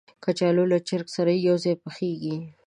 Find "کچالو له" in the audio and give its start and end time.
0.23-0.77